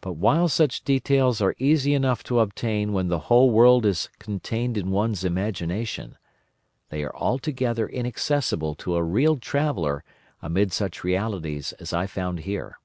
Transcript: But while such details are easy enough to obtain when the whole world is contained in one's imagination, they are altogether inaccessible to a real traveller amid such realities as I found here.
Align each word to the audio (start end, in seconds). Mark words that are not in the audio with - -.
But 0.00 0.12
while 0.14 0.48
such 0.48 0.82
details 0.82 1.42
are 1.42 1.54
easy 1.58 1.92
enough 1.92 2.24
to 2.24 2.40
obtain 2.40 2.94
when 2.94 3.08
the 3.08 3.18
whole 3.28 3.50
world 3.50 3.84
is 3.84 4.08
contained 4.18 4.78
in 4.78 4.90
one's 4.90 5.24
imagination, 5.24 6.16
they 6.88 7.04
are 7.04 7.14
altogether 7.14 7.86
inaccessible 7.86 8.74
to 8.76 8.96
a 8.96 9.02
real 9.04 9.36
traveller 9.36 10.04
amid 10.40 10.72
such 10.72 11.04
realities 11.04 11.72
as 11.74 11.92
I 11.92 12.06
found 12.06 12.38
here. 12.48 12.78